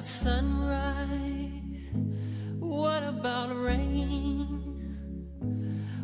[0.00, 1.92] about sunrise?
[2.58, 4.46] What about rain?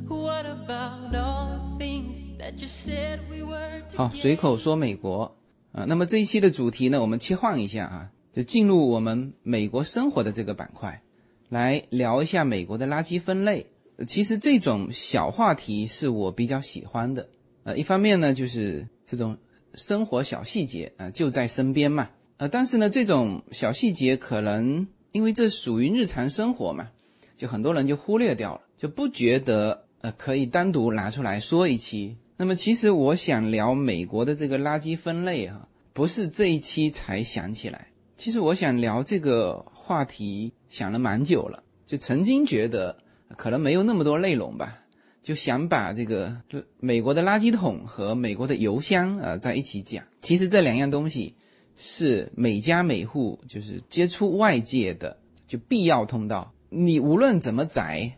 [0.08, 5.34] What about all things that you said we were 好，随口说美国
[5.72, 5.84] 啊。
[5.86, 11.02] 那么这一期的主题呢，我们切换一下啊，就进入我们美国生活的这个板块，
[11.48, 13.66] 来聊一下美国的垃圾分类。
[14.06, 17.26] 其实这种小话题是我比较喜欢的。
[17.65, 19.37] 呃，一方面呢，就是这种
[19.74, 22.10] 生活小细节啊，就在身边嘛。
[22.38, 26.88] 呃，但是呢，这种小细节可能因为这属于日常生活嘛，
[27.34, 32.14] 就很多人就忽略掉了，就不觉得呃可以单独拿出来说一期。
[32.36, 37.88] 那么其实我想聊美国的这个垃圾分类哈，不是这一期才想起来。
[38.18, 42.95] 其实我想聊这个话题想了蛮久了，就曾经觉得
[43.38, 44.78] 可能没有那么多内容吧，
[45.23, 46.37] 就想把这个
[46.80, 50.04] 美国的垃圾桶和美国的邮箱啊在一起讲。
[50.21, 51.34] 其实这两样东西。
[51.77, 56.52] 是每家每户就是接触外界的就必要通道。
[56.71, 58.10] 你无论怎么宰，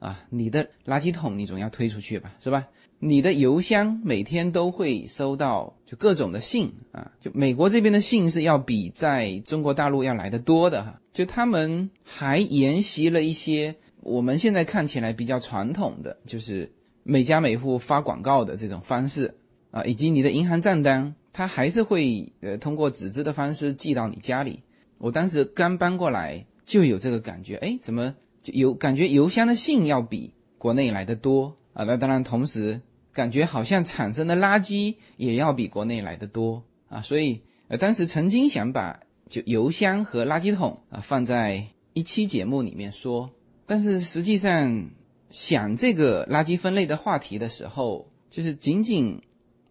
[0.00, 2.66] 啊，你的垃圾桶你总要推出去吧，是吧？
[2.98, 11.00] 你的邮箱每天都会收到就各种的信啊，就美国这边的信是要比在中国大陆要来的多的哈。
[11.12, 19.34] 就他们还沿袭了一些我们现在看起来比较传统的，就是每家每户发广告的这种方式
[19.70, 21.14] 啊，以及你的银行账单。
[21.36, 24.62] 他还是会呃通过纸质的方式寄到你家里。
[24.96, 31.84] 我当时刚搬过来就有这个感觉，哎，怎么就有感觉邮箱的信要比国内来的多啊？
[31.84, 32.80] 那当然，同时
[33.12, 37.02] 感觉好像产生的垃圾也要比国内来的多啊。
[37.02, 38.98] 所以呃当时曾经想把
[39.28, 43.28] 就邮箱和垃圾桶啊放在一期节目里面说，
[43.66, 44.88] 但是实际上
[45.28, 49.20] 想这个垃圾分类的话题的时候，就是仅仅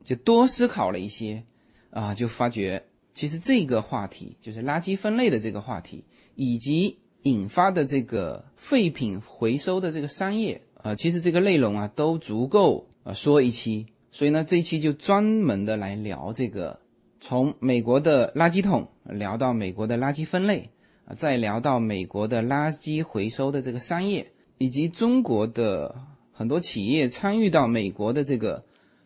[0.04, 1.44] 就多思考了一些。
[1.96, 2.84] 啊，就发觉
[3.14, 6.04] 其实这个话题就是垃圾分类的这个话题，
[6.36, 13.86] 以及引发的这个废品回收的这个商业啊，其实这个内容啊都足够啊说一期。
[14.12, 16.78] 所以呢，这一期就专门的来聊这个，
[17.22, 20.70] 从美国的垃圾桶聊到美国的垃圾分类
[21.06, 25.96] 啊，再聊到美国的垃圾回收的这个商业，以及中国的
[26.34, 28.66] 很多企业参与到美国的这个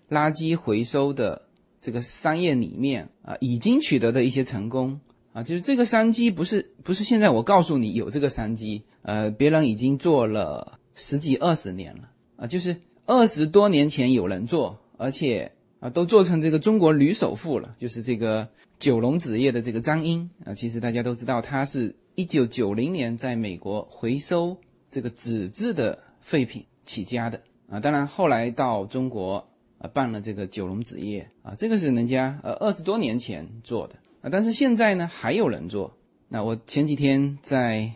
[0.10, 1.44] 垃圾回收的。
[1.82, 5.00] 这个商业里面啊，已经取得的一些成功
[5.32, 12.76] 啊，就是这个商机不是不是现在我告诉你有这个商机，呃，别人已经做了十几二十年了啊，就是
[13.06, 18.48] 二十多年前有人做，而且啊都做成这个中国女首富了，就是这个
[18.78, 24.58] 九龙纸业的这个张英啊，其实大家都知道，他是一九九零年在美国回收
[24.90, 29.46] 这个纸质的废品起家的啊，当然后来到中国。
[29.80, 35.96] 啊，办了这个九龙纸业啊，这个是人家呃二十多年前做的啊，但是现在呢还有人做。
[36.28, 37.90] 那我前几天在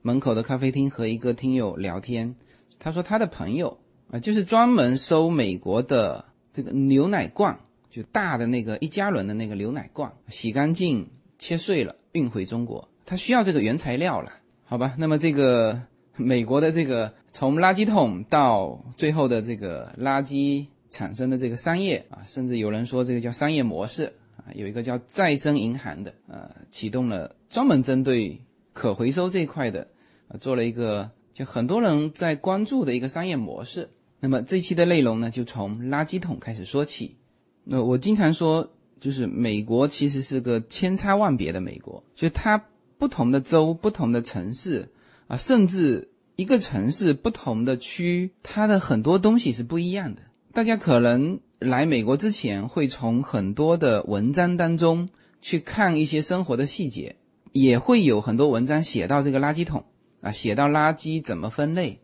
[0.00, 2.34] 门口的咖啡厅和一个听友聊天，
[2.78, 3.78] 他说他的朋友
[4.10, 6.24] 啊，就是专门收美国的
[6.54, 7.60] 这个牛奶罐，
[7.90, 11.06] 就大的那个一加仑的那个牛奶罐，洗干净
[11.38, 14.32] 切碎了运回中国，他需要这个原材料了，
[14.64, 14.94] 好吧？
[14.96, 15.82] 那么这个
[16.16, 20.66] 美国的这个从垃圾桶到最后的这个垃圾。
[20.90, 28.40] 产生的这个商业啊，甚至有人说这个叫商业模式啊，有一个叫再生银行的，呃，启动了专门针对
[28.72, 29.86] 可回收这一块的，
[30.28, 33.88] 啊，做了一个就很多人在关注的一个商业模式。
[34.18, 37.16] 那么这期的内容呢，就从垃圾桶开始说起。
[37.64, 42.64] 那我经常说，就是美国其实是个千差万别的美国，就它
[42.96, 44.88] 不同的州、不同的城市
[45.26, 50.22] 啊，甚至一个城市不同的区，它的很多东西是不一样的。
[50.56, 55.10] 大家可能来美国之前，会从很多的文章当中
[55.42, 57.16] 去看一些生活的细节，
[57.52, 59.84] 也会有很多文章写到这个垃圾桶
[60.22, 62.00] 啊，写到垃圾怎么分类。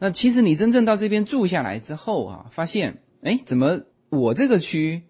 [0.00, 5.02] 那其实你真正到这边住下来之后啊，发现，哎，怎么我这个区，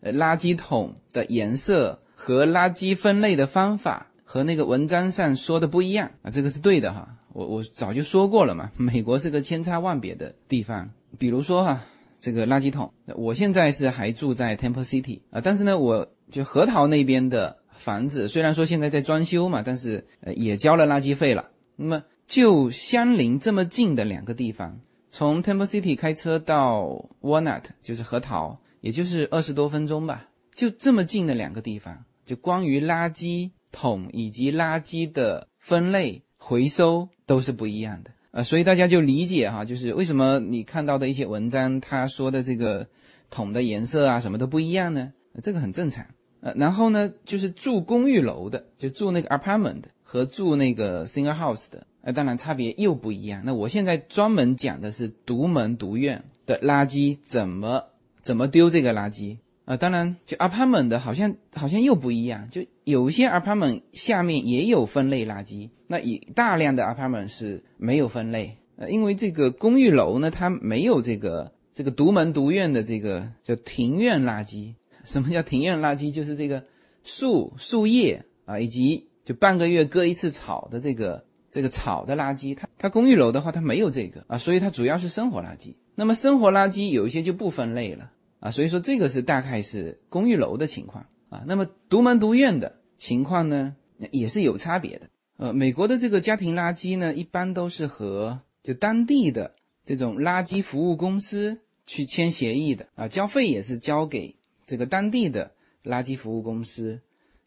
[0.00, 6.30] 呃，垃圾桶的颜色和垃圾分类的方法和那个文章上说的不一样啊？
[6.30, 10.88] 这个是对的哈，我我早就说过了嘛，美国是个千差万别的地方，
[11.18, 11.84] 比如说哈。
[12.20, 21.50] 这个垃圾桶，我现在是还住在 Temple City 啊，但是呢，我就核桃那边的房子，虽然说现在在装修嘛，但是呃也交了垃圾费了。
[21.76, 24.78] 那么就相邻这么近的两个地方，
[25.10, 38.10] 从 Temple City 开车到 Walnut 就是核桃，也就是二十多分钟吧，就这么近的两个地方，就关于垃圾桶以及垃圾的分类回收都是不一样的。
[38.32, 42.86] 呃，所以大家就理解哈，就是为什么你看到的一些文章，他说的这个
[43.28, 45.12] 桶的颜色啊，什么都不一样呢？
[45.42, 46.04] 这个很正常。
[46.40, 53.42] 呃，然后呢，就是住公寓楼的，就住那个 apartment 和住那个 single house 的，呃，当然差别又不一样。
[53.44, 57.84] 那我现在专门讲的是独门独院的垃圾怎么
[58.22, 59.36] 怎么丢这个垃圾
[59.70, 74.74] 啊、当然，就 apartment 的好像好像又不一样，就有一些 apartment 下面也有分类垃圾，那以大量的 apartment 是没有分类，呃，因为这个公寓楼呢，它没有这个这个独门独院的这个叫庭院垃圾。
[75.04, 76.12] 什么叫庭院垃圾？
[76.12, 76.64] 就是这个
[77.04, 82.56] 树树叶啊，以及就半个月割一次草的这个这个草的垃圾。
[82.56, 85.72] 它它公寓楼的话，它没有这个啊，所以它主要是生活垃圾。
[85.94, 91.44] 那么生活垃圾有一些就不分类了啊，所以说这个是大概是公寓楼的情况啊。
[91.46, 93.76] 那么独门独院的情况呢，
[94.10, 95.08] 也是有差别的。
[95.36, 99.54] 呃，美国的这个家庭垃圾呢，一般都是和就当地的
[99.84, 104.34] 这种垃圾服务公司去签协议的啊，交费也是交给。
[104.66, 105.50] 这个当地的
[105.82, 107.00] 垃圾服务公司，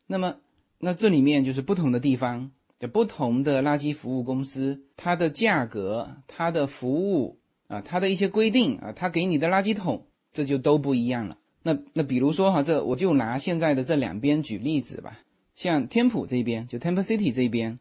[0.07, 0.36] 那么
[0.80, 11.38] 那这里面就是不同的地方，就不同的垃圾服务公司，它的价格、它的服务啊、它的一些规定啊，它给你的垃圾桶这就都不一样了。
[11.62, 15.19] 那那比如说哈，这我就拿现在的这两边举例子吧，
[15.56, 17.80] 像天普这边，就 Temple City 这边，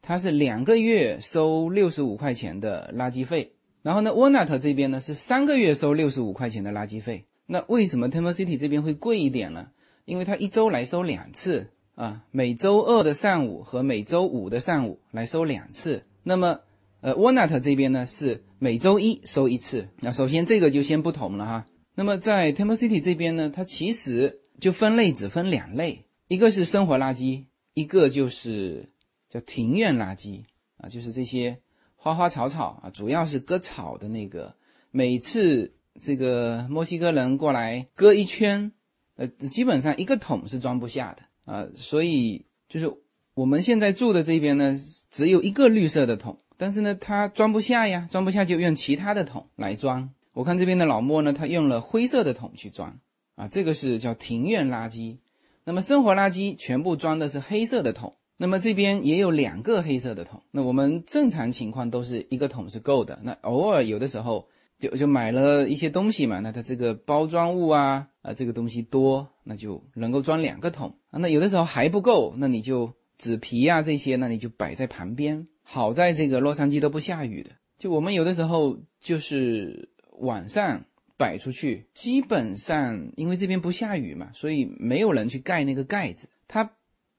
[0.00, 3.52] 它是两个月收六十五块钱的垃圾费，
[3.82, 7.26] 然后呢，Walnut 这边呢是三个月收六十五块钱的垃圾费。
[7.44, 9.68] 那为什么 Temple City 这边会贵一点呢？
[10.04, 16.02] 因为它一周来收两次啊，每周二的上午和每周五的上午来收两次。
[16.22, 16.60] 那么，
[17.00, 19.88] 呃，Walnut 这边呢是每周一收一次。
[20.00, 21.66] 那首先这个就先不同了哈。
[21.98, 27.42] 那么在 Temple City 这边呢，它其实就分类只分两类，一个是生活垃圾，
[27.74, 28.88] 一个就是
[29.28, 30.44] 叫庭院垃圾
[30.76, 31.58] 啊，就是这些
[31.96, 34.54] 花花草草啊，主要是割草的那个，
[34.92, 35.74] 每次。
[36.00, 38.70] 这个墨西哥人过来割一圈，
[39.16, 42.88] 呃，基本上一个桶是装不下的啊，所以就是
[43.34, 44.78] 我们现在住的这边呢，
[45.10, 50.08] 只有一个绿色的桶，但是呢，它装不下呀，装不下就用其他的桶来装。
[50.38, 52.96] 我看这边的老莫呢，他用了灰色的桶去装
[53.34, 55.16] 啊，这个是叫庭院垃圾。
[55.64, 60.40] 那么生活垃圾全部装的是黑色的桶，那么这边也有两个黑色的桶。
[60.52, 64.48] 那我们正常情况都是一个桶是够的，那偶尔有的时候。
[64.78, 71.18] 就就买了一些东西嘛，那它这个包装物啊啊，这个东西多，那就能够装两个桶啊。
[71.18, 75.44] 那有的时候还不够，那你就纸皮啊这些，那你就摆在旁边。
[75.64, 79.88] 好在这个洛杉矶都不下雨的，就我们有的时候就是
[80.20, 80.84] 晚上
[81.16, 86.28] 摆出去，基本上因为这边不下雨嘛，所以没有人去盖那个盖子。
[86.46, 86.70] 它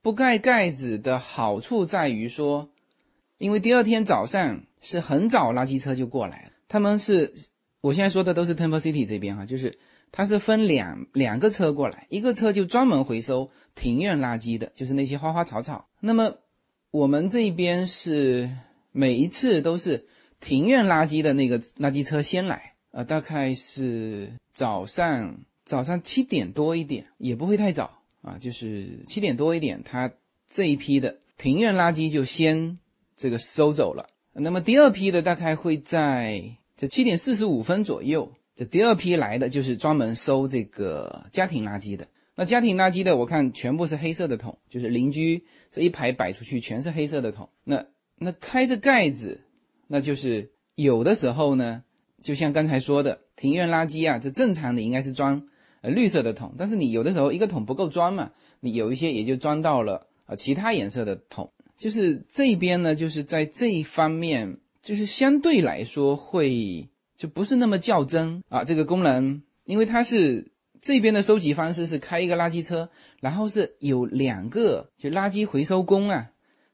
[0.02, 2.70] 不盖盖子的好处在于说，
[3.38, 7.34] 因为第二天早上是很早垃圾车就过来了，他们是。
[7.82, 9.78] 我现在说的都是 Temple City 这边哈，就是
[10.12, 15.88] 它是分两两个车过来，一个车就专门回收庭院垃圾的，就是那些花花草草。
[15.98, 16.30] 那么
[16.90, 18.50] 我们这边是
[18.92, 20.06] 每一次都是
[20.40, 30.10] 庭院垃圾的那个垃圾车先来，呃，大概是早上早上七点多一点，也不会太早啊，就是七点多一点，他
[30.48, 32.78] 这一批的庭院垃圾就先
[33.16, 34.08] 这个收走了。
[34.32, 36.56] 那么第二批的大概会在。
[36.76, 42.08] 这七点四十五分左右，这第二批来的就是专门收这个家庭垃圾的。
[42.34, 47.46] 那家庭垃圾的，我看全部是黑色的桶，就是邻居这一排摆出去全是黑色的桶。
[47.64, 47.84] 那
[48.16, 49.38] 那开着盖子，
[49.88, 51.84] 那就是有的时候呢，
[52.22, 55.40] 就像刚才说的，庭院垃圾啊，这正常的应该是装
[55.82, 61.50] 呃绿色的桶，但是你有的时候一个桶不够装嘛，你有一些也就装到了呃其他颜色的桶。
[61.76, 64.58] 就是这边呢，就是在这一方面。
[64.82, 72.88] 就是相对来说会就不是那么较真啊，这个功能，因为它是这边的收集方式是开一个垃圾车，
[73.20, 76.30] 然后是有两个就垃圾回收工啊，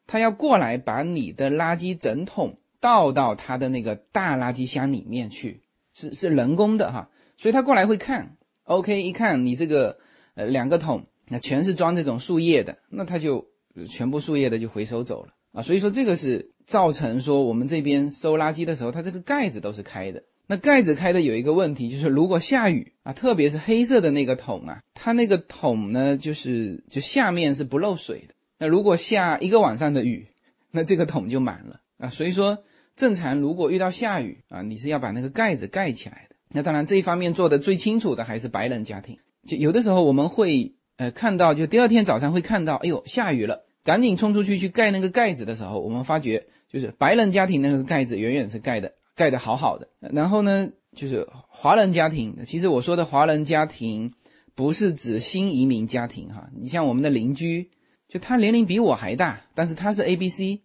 [0.06, 9.98] 他要过来把你的垃圾整桶倒到他的那个大垃圾箱里面去，是是人工的哈，所以他过来会看，OK，一看你这个
[10.34, 13.46] 呃两个桶那全是装这种树叶的，那他就
[13.88, 16.52] 全部树叶的就回收走了啊，所以说这个是。
[16.66, 20.24] 造成说我们这边收垃圾的时候，它这个盖子都是开的。
[20.48, 28.34] 那盖子开的有一个问题，就是如果下雨啊，特别是黑色的那个桶啊，它那个桶呢，就是就下面是不漏水的。
[28.58, 30.26] 那如果下一个晚上的雨，
[30.72, 32.08] 那这个桶就满了啊。
[32.08, 32.58] 所以说，
[32.96, 36.36] 正常如果遇到下雨啊，你是要把那个盖子盖起来的。
[36.50, 39.18] 那当然这一方面做的最清楚的还是白人家庭。
[39.46, 46.46] 就有的时候我们会呃看到，就第二天早上会看到，哎呦下雨了，赶紧冲出去去盖那个盖子的时候，我们发觉。
[46.68, 54.12] 就是白人家庭那个盖子远远是盖的盖的好好的，然后呢，就是华人家庭，其实我说的华人家庭
[54.56, 56.50] 不是指新移民家庭哈。
[56.58, 57.70] 你像我们的邻居，
[58.08, 60.62] 就他年龄比我还大，但是他是 A B C，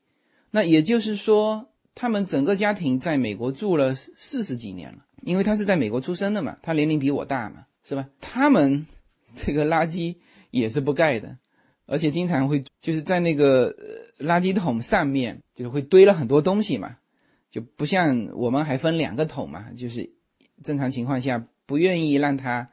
[0.52, 8.08] 那也就是说，他们整个家庭在美国住了四十几年了，因为他是在美国出生的嘛，他年龄比我大嘛，是吧？
[8.20, 8.86] 他们
[9.36, 10.16] 这个垃圾
[10.52, 11.38] 也是不盖的，
[11.86, 13.74] 而且经常会就是在那个
[14.20, 16.98] 垃圾桶上面，就是会堆了很多东西嘛，
[17.50, 20.10] 就不像我们还分两个桶嘛，就是
[20.64, 22.70] 正常情况下不愿意让他。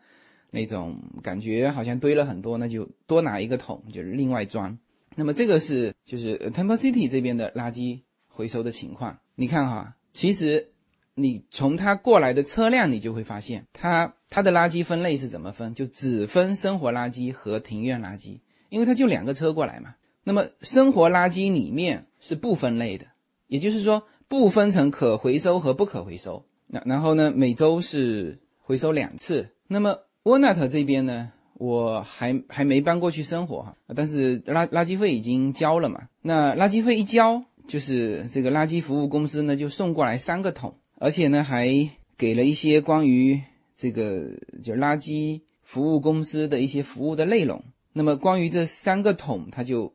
[0.50, 4.78] 那种感觉好像堆了很多，那就多拿一个桶，就是另外装。
[5.14, 9.18] 那么这个是就是 Temple City 这边的垃圾回收的情况。
[9.34, 10.68] 你看哈，其实
[11.14, 18.38] 你从它过来的车辆，你就会发现它它的垃圾分类是怎么分，就只分生活垃圾和庭院垃圾，
[18.68, 19.94] 因为它就两个车过来嘛。
[20.24, 23.06] 那么生活垃圾里面是不分类的，
[23.46, 26.44] 也就是说不分成可回收和不可回收。
[26.66, 29.48] 那然后呢，每周是回收两次。
[29.66, 36.08] 那么沃纳特这边呢，我还还没搬过去生活哈，但是垃垃圾费已经交了嘛。
[36.22, 41.68] 那垃圾费一交，就是这个垃圾服务公司呢就送过来三个桶，而且呢还
[42.16, 43.40] 给了一些关于
[43.76, 44.30] 这个
[44.62, 47.62] 就垃圾服务公司的一些服务的内容。
[47.92, 49.92] 那么关于这三个桶，他就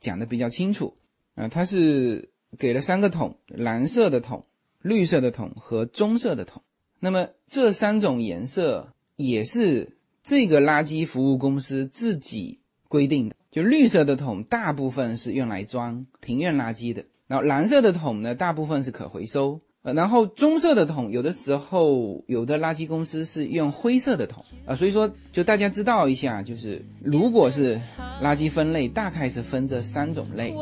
[0.00, 0.96] 讲的比较清楚
[1.34, 4.44] 啊，他是给了三个桶：蓝色的桶、
[4.80, 6.62] 绿色的桶和棕色的桶。
[6.98, 8.90] 那么这三种颜色。
[9.16, 27.78] 也是这个垃圾服务公司自己规定的，就绿色的桶大部分是用来装庭院垃圾的，然后蓝色的桶呢大部分是可回收，呃，然后棕色的桶有的时候有的垃圾公司是用灰色的桶啊，所以说就大家知道一下，就是如果是
[28.22, 30.54] 垃圾分类，大概是分这三种类。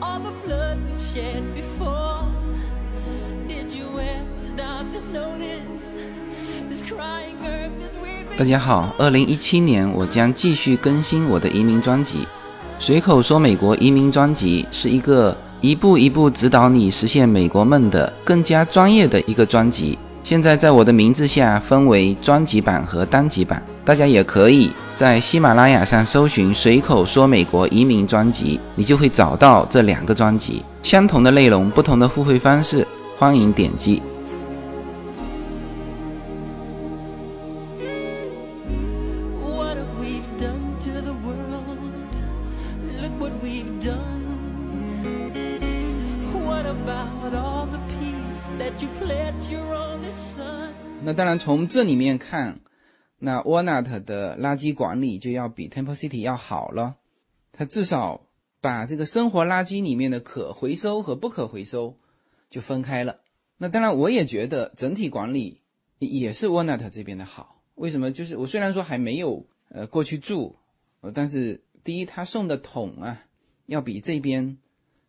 [0.00, 2.24] All the blood we've shed before?
[3.48, 5.90] Did you ever stop to notice
[6.68, 8.38] this crying earth that's weeping?
[8.38, 12.26] 大家好，二零一七年我将继续更新我的移民专辑。
[12.78, 19.98] 随口说美国移民专辑是一个一步一步指导你实现美国梦的更加专业的一个专辑。
[20.26, 32.84] 现在在我的名字下分为专辑版和单集版，大家也可以在喜马拉雅上搜寻“随口说美国移民专辑”，你就会找到这两个专辑，相同的内容，不同的付费方式，
[33.16, 34.02] 欢迎点击。
[51.16, 52.60] 当然，从这里面看，
[53.18, 56.96] 那 Walnut 的垃圾管理就要比 Temple City 要好了。
[57.52, 58.28] 它至少
[58.60, 61.96] 把这个生活垃圾里面的可回收和不可回收
[62.50, 63.20] 就分开了。
[63.56, 65.62] 那当然，我也觉得整体管理
[65.98, 67.62] 也是 Walnut 这边的好。
[67.76, 68.12] 为什么？
[68.12, 70.56] 就是我虽然说还没有呃过去住，
[71.00, 73.24] 呃，但是第一，他送的桶啊，
[73.64, 74.58] 要比这边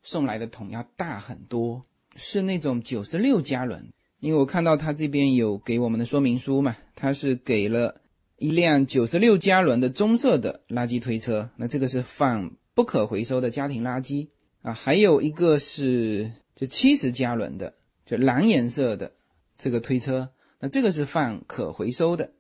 [0.04, 1.82] 送来的桶要大很多，
[2.16, 3.92] 是那种九十六加仑。
[4.20, 8.02] 因为我看到他这边有给我们的说明书嘛，他是给了
[8.38, 14.28] 一辆九十六加仑的棕色的垃圾推车，那这个是放不可回收的家庭垃圾
[14.64, 17.74] 啊，还有一个是就七十加仑的，
[18.06, 19.12] 就蓝颜色的
[19.56, 20.28] 这个推车，
[20.60, 22.32] 那这个是放可回收的，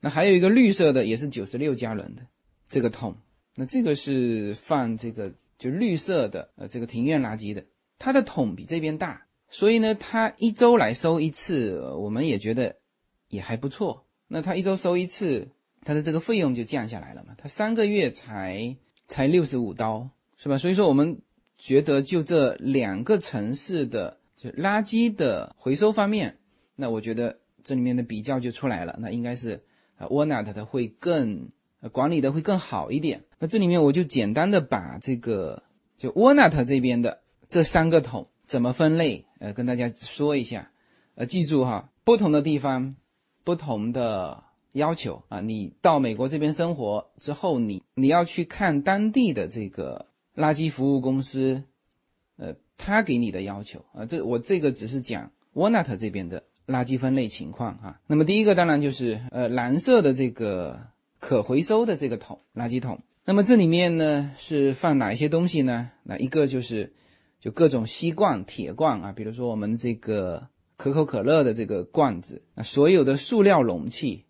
[0.00, 2.22] 那还有一个绿色的也是九十六加仑的
[2.70, 3.14] 这个桶，
[3.54, 7.62] 那这个是放这个就绿色的呃这个庭院垃圾的，
[7.98, 9.25] 它的桶比这边大。
[9.48, 12.76] 所以呢，他一周来收一次，我们也觉得
[13.28, 14.04] 也还不错。
[14.28, 15.48] 那他一周收一次，
[15.82, 17.34] 他的这个费用就降下来了嘛？
[17.38, 18.76] 他三个月才
[19.06, 20.58] 才六十五刀，是吧？
[20.58, 21.20] 所以说我们
[21.56, 26.38] 觉得就这两个城市的就垃圾的回收方面，
[26.74, 28.96] 那我觉得这里面的比较就出来了。
[28.98, 29.62] 那应该是
[29.96, 31.48] 啊，Walnut 的会更
[31.92, 33.22] 管理的会更好一点。
[33.38, 35.62] 那这里面我就简单的把这个
[35.96, 39.24] 就 Walnut 这边的这三个桶怎么分类。
[39.38, 40.70] 呃，跟大家说一下，
[41.14, 42.96] 呃，记住哈，不同的地方，
[43.44, 45.42] 不同的要求啊。
[45.42, 51.62] 你到美国这边生活之后，你你要去看当地的这个垃圾服务公司，
[52.36, 54.06] 呃，他给你的要求啊。
[54.06, 58.00] 这我这个只是讲 Walnut 这边的垃圾分类情况哈。
[58.06, 60.80] 那么第一个当然就是呃蓝色的这个
[61.18, 62.98] 可回收的这个桶垃圾桶。
[63.26, 65.90] 那么这里面呢是放哪一些东西呢？
[66.04, 66.94] 那一个就是。
[67.40, 74.24] 就各种锡罐、铁罐啊，比如说我们这个可口可乐的这个罐子，那所有的塑料容器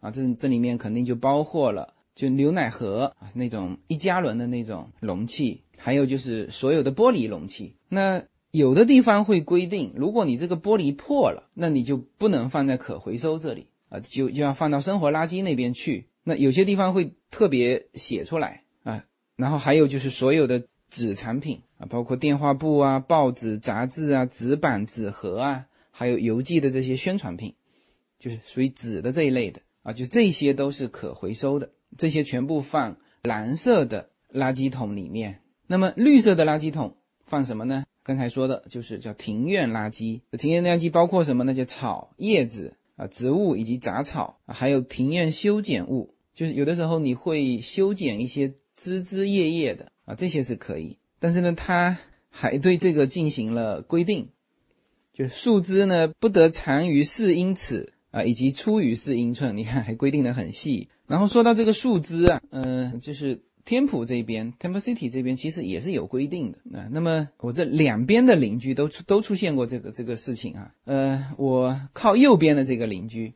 [0.00, 7.76] 啊，这这里面肯定就包括了就牛奶盒啊那种一加仑的那种容器，还有就是所有的玻璃容器。
[7.88, 16.08] 那有的地方会规定，如果你这个玻璃破了，那你就不能放在可回收这里啊，就就要放到生活垃圾那边去。
[16.24, 19.04] 那有些地方会特别写出来啊。
[19.36, 27.54] 然后还有就是所有的纸产品啊，包括电话簿啊、报纸、杂志啊、纸板、纸盒啊，还有邮寄的这些宣传品，
[28.18, 31.70] 就是属于纸的这一类的啊，就这些都是可回收的。
[31.96, 35.40] 这些全部放蓝色的垃圾桶里面。
[35.66, 37.84] 那么绿色的垃圾桶放什么呢？
[38.02, 40.20] 刚才说的就是叫庭院垃圾。
[40.38, 41.44] 庭院垃圾包括什么？
[41.44, 46.14] 那些草、叶子啊、植物以及杂草，还有庭院修剪物。
[46.34, 50.96] 就是有的时候你会修剪一些枝枝叶叶的啊，这些是可以。
[51.20, 51.98] 但是呢，它
[52.30, 54.28] 还对这个进行了规定，
[55.12, 59.54] 就树枝呢不得长于四英尺啊，以及粗于四英寸。
[59.54, 60.88] 你看还规定的很细。
[61.06, 66.88] 然后说到这个树枝啊，嗯，就是天普这边，Temple City 这边其实也是有规定的啊。
[66.90, 70.72] 那么我这两边的邻居都出都出现过这个这个事情啊。
[70.84, 73.34] 呃，我靠右边的这个邻居，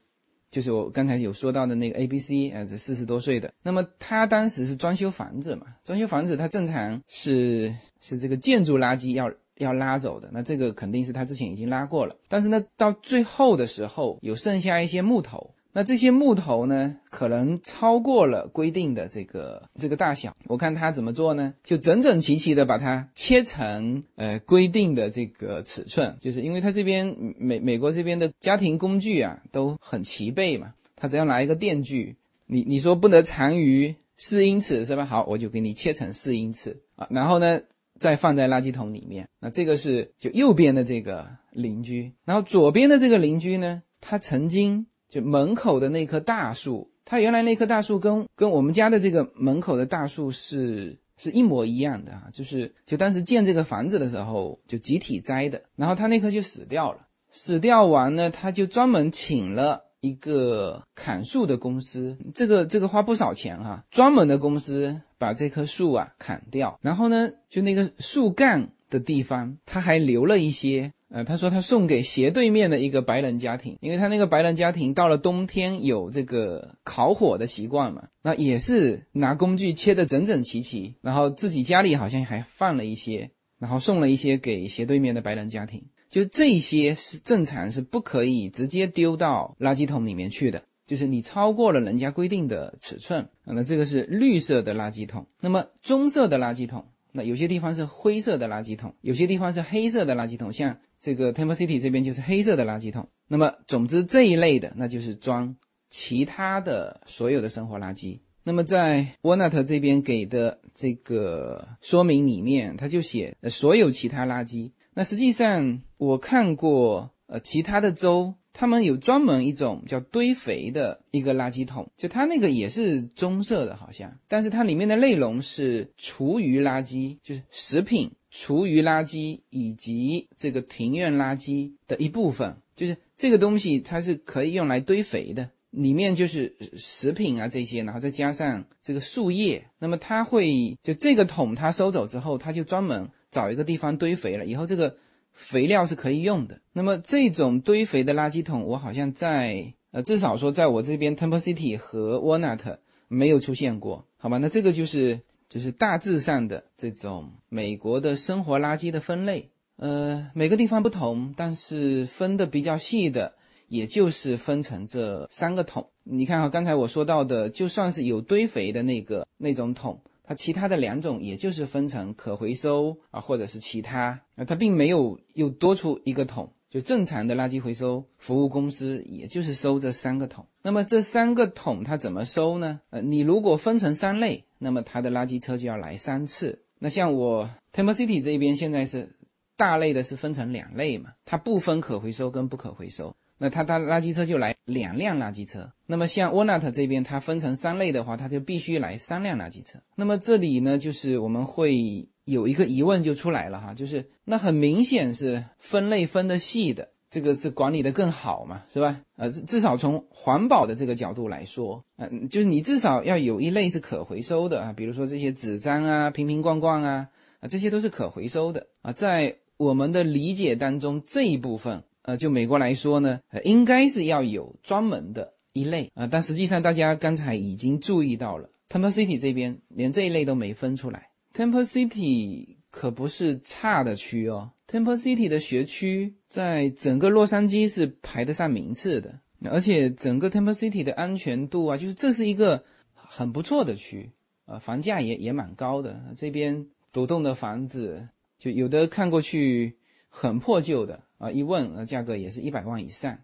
[0.53, 3.53] 就是我刚才有说到的那个 A B C 呃，这四十多岁的。
[3.63, 12.15] 那么他当时是装修房子嘛，装修房子他正常是是这个建筑垃圾要要拉走的，那这个肯定是他之前已经拉过了。
[12.29, 15.55] 但是呢，到最后的时候有剩下一些木头。
[15.75, 20.37] 那这些木头呢，可能超过了规定的这个这个大小。
[20.47, 21.55] 我看他怎么做呢？
[21.65, 32.15] 就整整齐齐的把它切成呃规定的这个尺寸，就是因为他这边美美国这边的家庭工具啊都很齐备嘛，他只要拿一个电锯，
[32.47, 35.07] 你你说不能长于四英尺是吧？
[35.07, 37.59] 好，我就给你切成四英尺啊，然后呢
[37.99, 39.27] 再放在垃圾桶里面。
[39.41, 44.87] 那这个是就右边的这个邻居，然后左边的这个邻居呢，他曾经。
[45.13, 70.91] 就门口的那棵大树，它原来那棵大树跟跟我们家的这个门口的大树是是一模一样的啊，就是就当时建这个房子的时候就集体栽的，然后他那棵就死掉了，死掉完呢，他就专门请了一个砍树的公司，这个这个花不少钱哈，专门的公司把这棵树啊砍掉，然后呢，就那个树干的地方，他还留了一些。
[71.15, 85.85] 呃，他说他送给斜对面的一个白人家庭，因为他那个白人家庭到了冬天有这个烤火的习惯嘛，那也是拿工具切得整整齐齐，然后自己家里好像还放了一些，然后送了一些给斜对面的白人家庭。
[86.09, 100.77] 就这些是正常是不可以直接丢到垃圾桶里面去的，就是你超过了人家规定的尺寸，那这个是绿色的垃圾桶，那么棕色的垃圾桶，那有些地方是灰色的垃圾桶，有些地方是黑色的垃圾桶，像。
[101.05, 103.09] 这个 Temple City 这边就是黑色的垃圾桶。
[103.27, 105.57] 那么，总之这一类的，那就是装
[105.91, 108.21] 其他的所有的生活垃圾。
[108.45, 114.71] 那么，在 Walnut 这边给的这个说明里面，他就写所有其他垃圾。
[114.95, 128.11] 那实际上我看过，呃，其他的州他们有专门一种叫堆肥的一个垃圾桶，就它那个也是棕色的，好像，但是它里面的内容是厨余垃圾，就是食品。
[128.35, 135.51] 厨余垃圾以及这个庭院垃圾的一部分，就是这个东西，它是可以用来堆肥的。
[135.69, 144.47] 里面就是食品啊这些，然后再加上这个树叶，那么它会就这个桶它收走之后，它就专门找一个地方堆肥了。
[144.47, 144.97] 以后这个
[145.33, 146.61] 肥料是可以用的。
[146.73, 154.39] 那么这种堆肥的垃圾桶，我好像在呃至少说在我这边 Temple City 和 Walnut 没有出现过，好吧？
[154.39, 155.21] 那这个就是。
[155.53, 163.35] 就是大致上的这种美国的生活垃圾的分类，呃，每个地方不同，但是分的比较细的，
[163.69, 165.87] 也就是分成这三个桶。
[166.05, 170.01] 你看哈，刚才我说到的，就算是有堆肥的那个那种桶，
[170.35, 176.53] 其他的两种，也就是分成可回收啊，或者是其他啊，它并没有又多出一个桶。
[176.71, 180.47] 就正常的垃圾回收服务公司，也就是收这三个桶。
[180.63, 182.81] 那么这三个桶它怎么收呢？
[182.89, 184.45] 呃，你如果分成三类。
[184.65, 186.63] 那么它的垃圾车就要来三次。
[186.79, 189.13] 那像我 Temple City 这边现在是
[189.57, 193.13] 大类的是分成两类嘛，它不分可回收跟不可回收。
[193.39, 195.73] 那它它垃圾车就来两辆垃圾车。
[195.87, 199.79] 那么像 Walnut 这边它分成三类的话，它就必须来三辆垃圾车。
[199.97, 206.89] 那么这里呢，就是我们会有一个疑问就出来了哈，就是那很明显是分类分的细的。
[207.11, 209.03] 这个是管理的更好嘛，是吧？
[209.17, 217.09] 呃，至少从环保的这个角度来说，嗯，就是你至少要有一类是可回收的啊，比如说这些纸张啊、瓶瓶罐罐啊，
[217.41, 218.93] 啊，这些都是可回收的啊。
[218.93, 226.07] 在我们的理解当中，这一部分，呃，就美国来说呢，呃，应该是要有专门的一类啊。
[226.07, 231.09] 但实际上，大家刚才已经注意到了 Temple City 这边连这一类都没分出来。
[231.35, 242.63] Temple City 可不是差的区哦，Temple City 的学区在整个洛杉矶是排得上名次的，而且整个 Temple City 的安全度啊，就是这是一个
[242.95, 244.11] 很不错的区
[244.45, 246.03] 啊，房价也也蛮高的。
[246.17, 249.77] 这边独栋的房子就有的看过去
[250.09, 253.17] 很破旧的啊，一问价格也是一百万以上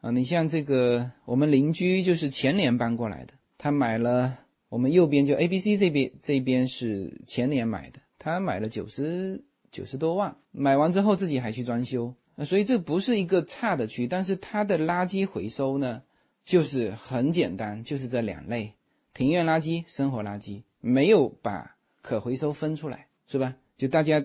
[0.00, 0.10] 啊。
[0.12, 4.38] 你像这个我们邻居就是前年搬过来的，他买了。
[4.68, 16.00] 我们右边就 A、B、C 这边，这边是前年买的，他买了九十九十多万，买完之后自己还去装修，啊所以这不是一个差的区，但是它的垃圾回收呢，
[16.44, 18.72] 就是很简单，就是这两类，
[19.12, 23.56] 庭院垃圾、生活垃圾，没有把可回收分出来，是吧？
[23.76, 24.24] 就大家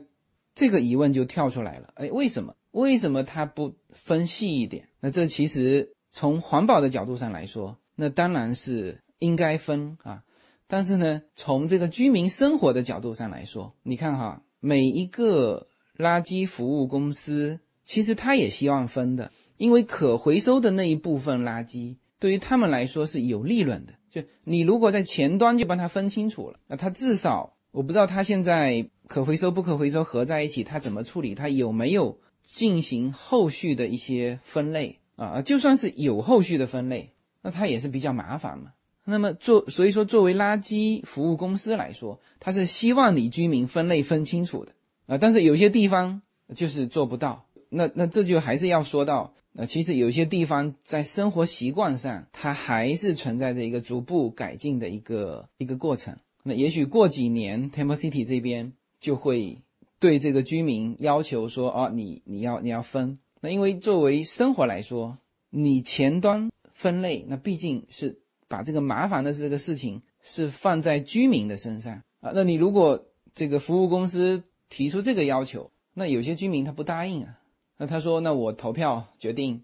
[0.53, 2.55] 这个疑问就跳出来了，哎，为什么？
[2.75, 4.85] 为什么它不分细一点？
[4.99, 10.21] 那这其实从环保的角度上来说，那当然是应该分啊。
[10.67, 15.65] 但是呢，从这个居民生活的角度上来说，你看哈，每一个
[15.97, 23.93] 垃圾服务公司其实他也希望分的，因为可回收的那一部分垃圾对于他们来说是有利润的。
[24.09, 35.41] 就你如果在前端就帮他分清楚了，那他至少我不知道他现在可回收不可回收合在一起，他怎么处理，他有没有进行后续的一些分类啊？
[35.41, 37.09] 就算是有后续的分类，
[37.41, 38.71] 那它也是比较麻烦嘛。
[39.07, 44.71] 那么做，所以说作为垃圾服务公司来说，它是希望你居民分类分清楚的
[45.05, 45.17] 啊。
[45.17, 46.21] 但是有些地方
[46.55, 56.17] 就是做不到，那那这就还是要说到，呃，其实有些地方在生活习惯上，它还是存在着一个逐步改进的一个一个过程。
[56.41, 59.61] 那也许过几年，Temple City 这边就会
[59.99, 63.17] 对这个居民要求说，哦，你你要你要分。
[63.41, 65.17] 那因为作为生活来说，
[65.49, 68.19] 你前端分类，那毕竟是。
[68.47, 73.03] 把这个麻烦的这个事情是放在居民的身上啊，那你如果
[73.33, 77.39] 这个服务公司提出这个要求，那有些居民他不答应啊，
[77.75, 79.59] 那他说那我投票决定，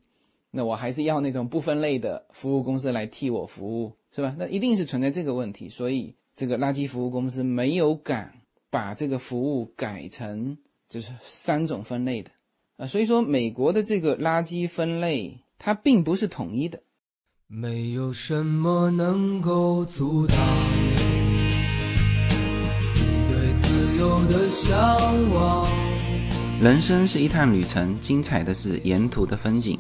[0.49, 4.35] 那我还是要那种不分类的服务公司来替我服务，是吧？
[4.37, 8.33] 那一定是存在这个问题，所以这个垃圾服务公司没有敢
[8.71, 10.57] 把这个服务改成
[10.87, 12.31] 就是三种分类的
[12.77, 16.81] 啊，所以说美国的这个垃圾分类它并不是统一的。
[17.47, 20.37] 没有什么能够阻挡
[22.95, 24.73] 你对自由的向
[25.33, 25.67] 往。
[26.61, 29.77] 人生是一趟旅程，精彩的是沿途的风景。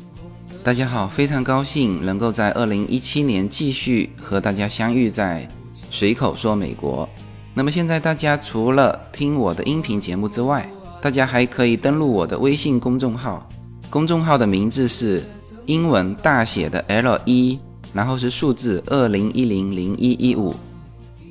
[0.65, 7.07] 大家好，非常高兴能够在二零一七年继续和大家相遇在随口说美国。
[7.53, 10.69] 那么现在大家除了听我的音频节目之外，
[11.01, 13.47] 大家还可以登录我的微信公众号，
[13.89, 15.23] 公众号的名字是。
[15.67, 17.57] 英文大写的 L 一，
[17.93, 20.55] 然后是数字二零一零零一一五，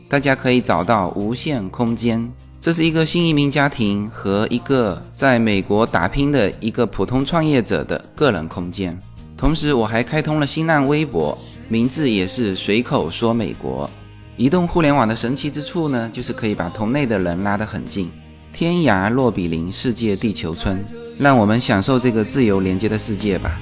[0.09, 2.31] 大家可以找到无限空间。
[2.61, 8.97] 这是一个新移民家庭和一个在美国打拼的一个普通创业者的个人空间。
[9.37, 11.37] 同时，我还开通了新浪微博，
[11.69, 13.91] 名字也是随口说美国。
[14.41, 18.11] 移动互联网的神奇之处呢，就是可以把同类的人拉得很近，
[18.55, 20.83] 天涯若比邻，世界地球村。
[21.19, 23.61] 让我们享受这个自由连接的世界吧。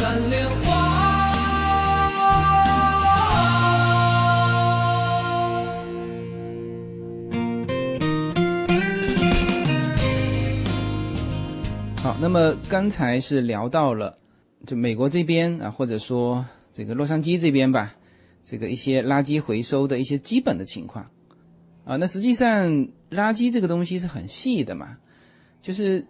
[0.00, 0.74] 蓝莲花。
[12.02, 14.12] 好，那么刚才是聊到了，
[14.66, 16.44] 就美国这边啊，或者说
[16.74, 17.94] 这个洛杉矶这边吧，
[18.46, 21.04] 这个一些垃圾回收的一些基本的情况
[21.84, 21.96] 啊。
[21.96, 22.70] 那实际上，
[23.10, 24.96] 垃圾这个东西是很细的嘛，
[25.60, 26.06] 就是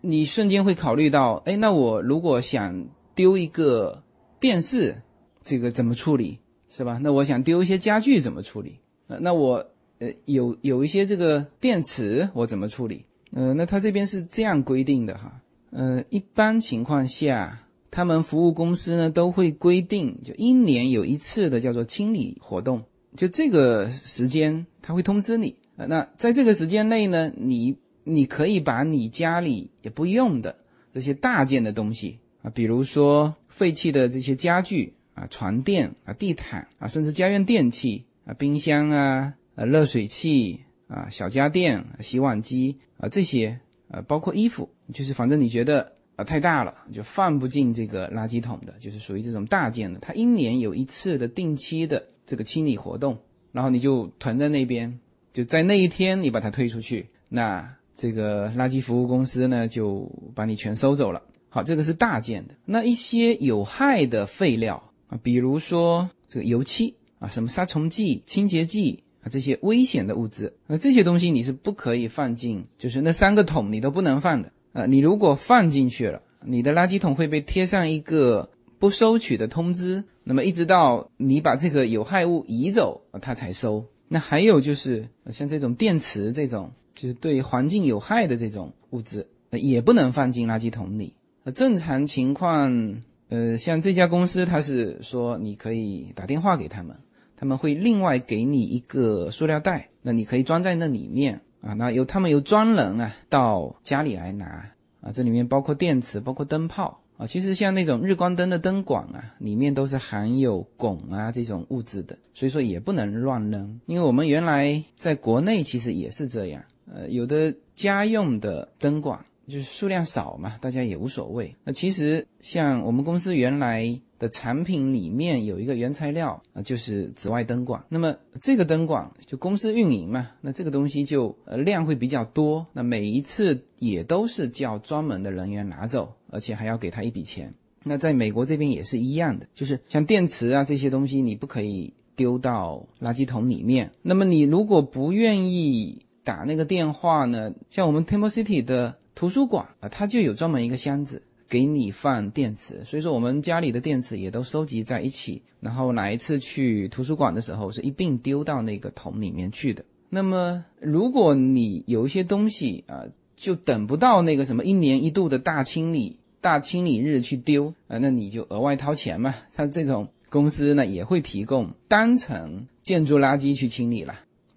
[0.00, 2.84] 你瞬间会考虑到，哎，那我如果想。
[3.16, 4.02] 丢一个
[4.38, 4.94] 电视，
[5.42, 6.98] 这个怎么处理，是吧？
[7.02, 8.78] 那我想丢一些家具怎么处理？
[9.06, 9.66] 那那我
[10.00, 13.06] 呃有有一些这个电池，我怎么处理？
[13.32, 15.40] 呃，那他这边是这样规定的哈。
[15.70, 17.58] 呃，一般情况下，
[17.96, 22.84] 他们服务公司呢都会规定，就一年有一次的叫做清理活动，
[23.16, 25.56] 就这个时间他会通知你。
[25.76, 30.54] 那在这个时间内呢，你你可以把你家里也不用的
[30.92, 32.18] 这些大件的东西。
[32.42, 49.98] 啊，比如说废弃的这些家具啊、床垫啊、地毯啊，甚至家用电器啊、冰箱啊、呃热水器啊、小家电、洗碗机啊这些，呃，包括衣服，就是反正你觉得啊太大了，就放不进这个垃圾桶的，就是属于这种大件的。
[50.00, 53.16] 它一年有一次的定期的这个清理活动，
[53.52, 54.98] 然后你就囤在那边，
[55.32, 61.22] 就在那一天你把它推出去，那这个垃圾服务公司呢就把你全收走了。
[61.48, 62.54] 好，这个是大件的。
[62.64, 74.86] 那一些有害的废料啊，比如说这个油漆啊，什么杀虫剂、清洁剂啊这些危险的物质，那这些东西你是不可以放进，就是那三个桶你都不能放的啊。
[74.86, 83.84] 你如果放进去了，你的垃圾桶会被贴上一个不收取的通知，那么一直到你把这个有害物移走，它才收。
[84.08, 91.12] 那还有就是像这种电池这种，就是对环境有害的这种物质，也不能放进垃圾桶里。
[91.54, 96.94] 正常情况，呃，像这家公司，它是说你可以打电话给他们，
[97.36, 101.74] 他们会另外给你一个塑料袋，那你可以装在那里面啊。
[101.74, 104.68] 那由他们由专人啊到家里来拿
[105.00, 107.00] 啊，这里面包括电池，包括灯泡。
[107.16, 113.80] 啊，其实像那种日光灯的灯管啊，里面都是含有汞啊这种物质的，所以说也不能乱扔。
[113.86, 121.56] 因为我们原来在国内其实也是这样，呃，有的家用的灯管就是数量少嘛，大家也无所谓。
[121.64, 123.98] 那其实像我们公司原来。
[124.18, 127.84] 的产品里面有一个原材料啊，就是紫外灯管。
[127.88, 132.66] 那么这个灯管就公司运营嘛，那这个东西就呃量会比较多。
[132.72, 137.52] 那每一次也都是叫专门的人员拿走，而且还要给他一笔钱。
[137.82, 143.92] 那在美国这边也是一样的，就是像电池啊这些东西，你不可以丢到垃圾桶里面。
[144.02, 151.22] 那么你如果不愿意打那个电话呢，像我们 Temple City 的图书馆啊，它就有专门一个箱子。
[151.48, 159.84] 给你放电池，所以说我们家里的电池也都收集在一起，然后哪一次去图书馆的时候是一并丢到那个桶里面去的。
[160.08, 163.04] 那么如果你有一些东西啊，
[163.36, 169.34] 就等不到那个什么一年一度的大清理、大清理日去丢啊，那你就额外掏钱嘛。
[169.50, 174.14] 像这种公司呢也会提供单层建筑垃圾去清理了，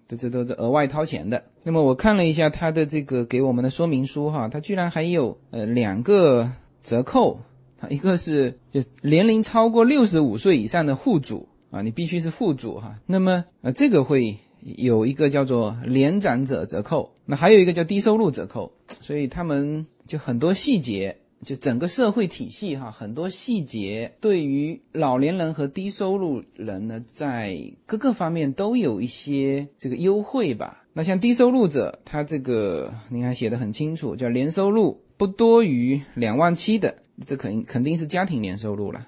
[0.08, 1.44] 这这都是额外掏钱的。
[1.62, 6.50] 那么我看了一下他的这个给我们的说明书哈，他居然还有呃两个。
[6.82, 7.40] 折扣
[7.80, 12.98] 啊，一个是就年龄超过六十五岁以上的户主啊，你必须是户主哈。
[13.06, 14.36] 那么呃，这个会
[14.76, 18.72] 有一个叫做年长者折扣，那还有一个叫低收入折扣。
[19.00, 30.84] 所以他们就很多细节，就整个社会体系哈，很多细节对于老年人和低收入人呢，在各个方面都有一些这个优惠吧。
[30.92, 35.00] 那像低收入者，他这个你看写的很清楚，叫年收入。
[35.20, 39.06] 不多于两万七的，这肯肯定是家庭年收入了。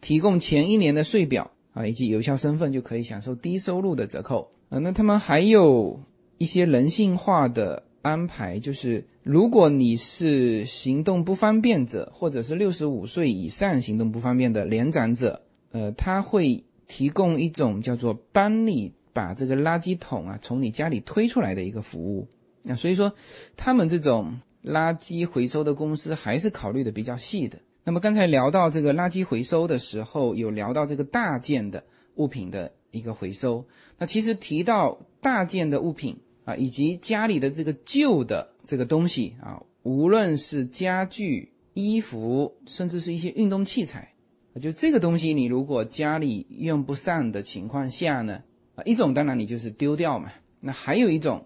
[0.00, 4.78] 提供前一年的税表啊，以及有效身份就可以享受低收入的折扣啊。
[4.78, 6.00] 那他们还有
[6.38, 15.38] 一些人性化的安排，就是如果你是行动不方便者，或者是六十五岁以上行动不方便的年长者，
[15.72, 22.26] 呃，他会提供一种叫做帮你把这个垃圾桶啊从你家里推出来的一个服务。
[22.62, 23.12] 那所以说，
[23.54, 24.34] 他们这种。
[24.64, 27.58] 垃圾回收的公司还是考虑的比较细的。
[27.84, 31.82] 那么刚才聊到这个垃圾回收的时候，有聊到这个大件的
[32.14, 33.64] 物品的一个回收。
[33.98, 44.12] 那其实提到大件的物品啊，以及家里的这个旧的这个东西啊，无论是家具、衣服，甚至是一些运动器材，
[44.60, 48.40] 就这个东西，你如果家里用不上的情况下呢，
[48.76, 50.30] 啊，一种当然你就是丢掉嘛。
[50.60, 51.44] 那还有一种。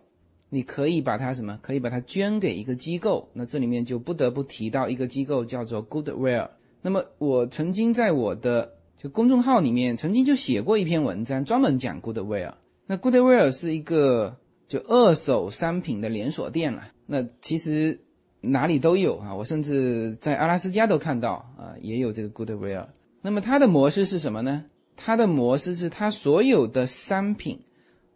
[0.56, 1.58] 你可以把它什么？
[1.60, 3.28] 可以把它捐给一个机构。
[3.34, 6.48] 那这里面就不得不提到一个机构，叫做 Goodwill。
[6.80, 12.54] 那么我曾经在我的就公众号里面曾经就写过一篇文章，专门讲 Goodwill。
[12.86, 14.34] 那 Goodwill 是一个
[14.66, 16.84] 就二手商品的连锁店了。
[17.04, 18.00] 那其实
[18.40, 22.86] 哪里都有啊，我甚至在阿拉斯加都看到啊，也有这个 Goodwill。
[23.20, 24.64] 那么它的模式是什么呢？
[24.96, 27.60] 它的模式是它所有的商品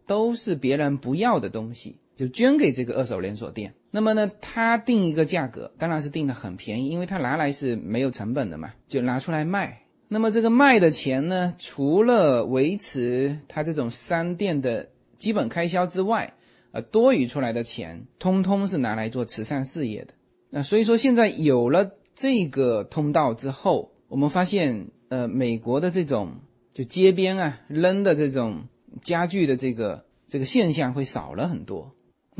[0.07, 1.97] 都是别人不要的东西。
[2.21, 9.81] 就捐给这个二手连锁店，那么呢，他定一个价格，当然是定的很便宜，因为他拿来是没有成本的嘛，就拿出来卖。
[10.07, 16.31] 那么这个卖的钱呢，除了维持他这种商店的基本开销之外，
[16.73, 20.13] 呃，多余出来的钱，通通是拿来做慈善事业的。
[20.51, 26.35] 那所以说，现在有了这个通道之后，我们发现，呃，美国的这种
[26.71, 28.61] 就街边啊扔的这种
[29.01, 31.91] 家具的这个这个现象会少了很多。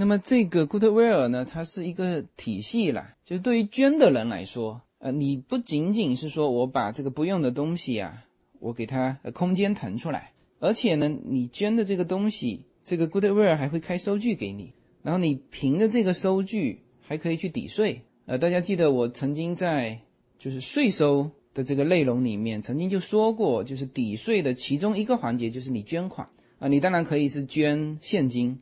[0.02, 8.26] 那么这个 Goodwill 呢，它是一个体系啦，就是对于捐的人来说，呃，你不仅仅是说我把这个不用的东西啊，
[8.58, 18.02] 我给它空间腾出来，而且呢，你捐的这个东西，这个 Goodwill 还会开收据给你，然后你凭着这个收据还可以去抵税。
[18.26, 20.00] 呃，大家记得我曾经在
[20.40, 28.58] 就是税收的这个内容里面曾经就说过，就是抵税的其中一个环节就是你捐款啊，你当然可以是捐现金。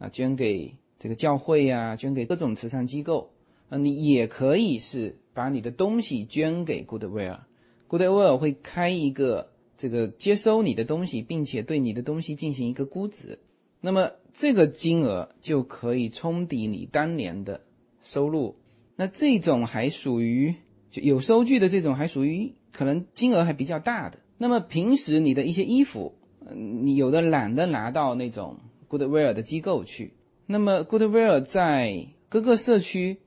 [0.00, 3.30] 啊，捐给这个教会呀，捐给各种慈善机构，
[3.68, 13.38] 啊，你也可以是把你的东西捐给 Goodwill，Goodwill 会开一个这个接收你的东西，并且对你的东西进行一个估值，
[13.80, 17.60] 那么这个金额就可以冲抵你当年的
[18.02, 18.56] 收入。
[18.96, 20.52] 那这种还属于
[20.90, 24.18] 就有收据的这种，还属于可能金额还比较大的。
[24.36, 26.12] 那么平时你的一些衣服，
[26.50, 28.56] 嗯你有的懒得拿到那种
[28.88, 30.12] Goodwill 的机构去。
[30.50, 33.18] 那么 Goodwill 在各个社区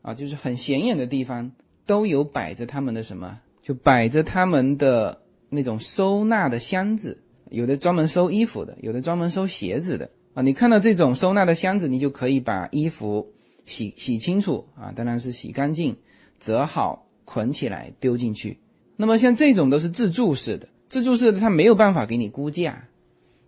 [0.00, 1.50] 啊，就是很显眼的地方，
[1.86, 10.42] 都有摆着他们的什么，就摆着他们的那种收纳的箱子，有的专门收衣服的，有的专门收鞋子的啊。
[10.42, 13.32] 你看到这种收纳的箱子，你就可以把衣服
[13.66, 15.96] 洗洗清楚啊，当然是洗干净，
[16.38, 18.56] 折好，捆起来丢进去。
[18.96, 22.86] 那么像这种都是自助式的，自助式的它没有办法给你估价，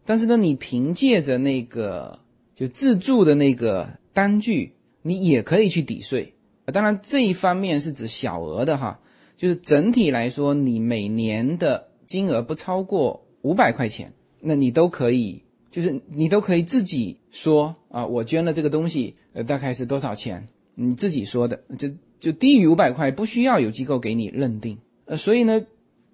[0.05, 2.19] 但是呢，你凭借着那个
[2.61, 6.35] 就自助的那个单据，你也可以去抵税。
[6.67, 9.01] 当然这一方面是指小额的哈，
[9.35, 21.89] 就是整体来说，你每年的金额不超过五百块钱，那你都可以，就是你都可以自己说啊，我捐了这个东西，呃，大概是多少钱，你自己说的，就
[22.21, 24.77] 就低于五百块，不需要有机构给你认定。
[25.07, 25.65] 呃，所以呢，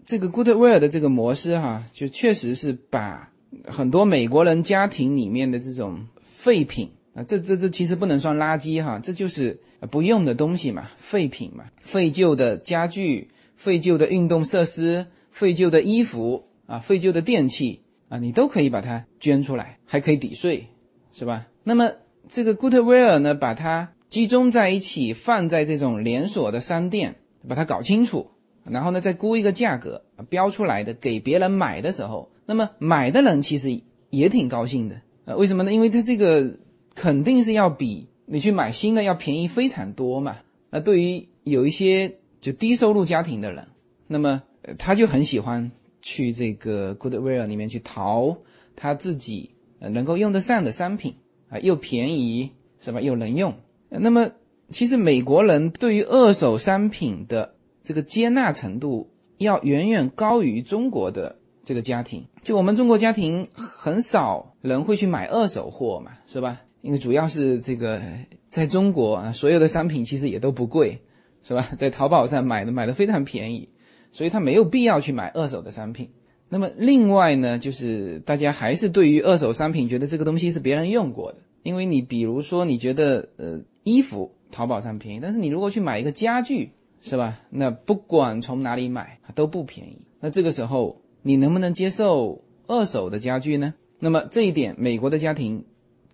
[0.05, 3.33] 这个 Goodwill 的这个模式哈，就确实是把
[3.67, 6.07] 很多美国人家庭里面的这种
[6.47, 9.59] 废品啊，这这这其实不能算垃圾哈，这就是
[9.91, 20.69] 不用的东西嘛，废品嘛，废旧的家具、废旧的运动设施、废旧的衣服啊、废旧的电器啊，你都可以把它捐出来，还可以抵税，
[21.13, 21.49] 是吧？
[21.65, 21.91] 那么
[22.29, 27.17] 这个 Goodwill 呢，把它集中在一起，放在这种连锁的商店，
[27.49, 28.31] 把它搞清楚。
[28.71, 35.73] 然后呢，再估一个价格标出来的，给别人买的时候，那么买的人其实也挺高兴的呃，为什么呢？
[35.73, 36.57] 因为他这个
[36.95, 40.37] 肯定是要比你去买新的要便宜非常多嘛。
[40.71, 43.67] 那对于有一些就低收入家庭的人，
[44.07, 44.43] 那么
[44.79, 48.39] 他就很喜欢去这个 Goodwill 里面去淘
[48.77, 51.15] 他自己能够用得上的商品
[51.49, 53.01] 啊，又便宜是吧？
[53.01, 53.53] 又能用。
[53.89, 54.31] 那么
[54.71, 66.61] 其实美国人对于二手商品的这个接纳程度要远远高于中国的这个家庭，就我们中国家庭很少人会去买二手货嘛，是吧？
[66.81, 68.01] 因为主要是这个
[68.49, 70.97] 在中国啊，所有的商品其实也都不贵，
[71.43, 71.69] 是吧？
[71.77, 73.69] 在淘宝上买的买的非常便宜，
[74.13, 76.09] 所以他没有必要去买二手的商品。
[76.49, 86.71] 那么另外呢，就是大家还是对于二手商品觉得这个东西是别人用过的，因为你比如说你觉得呃衣服淘宝上便宜，但是你如果去买一个家具。
[87.03, 87.39] 是吧？
[87.51, 89.99] 那不管从哪里买它都不便宜。
[90.19, 93.75] 那这个时候你能不能接受二手的家具呢？
[93.99, 95.65] 那么这一点，美国的家庭